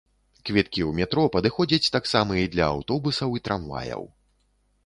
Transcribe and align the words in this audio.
Квіткі 0.49 0.81
ў 0.89 0.91
метро 0.99 1.25
падыходзяць 1.35 1.91
таксама 1.97 2.31
і 2.45 2.49
для 2.57 2.65
аўтобусаў 2.77 3.29
і 3.41 3.45
трамваяў. 3.49 4.01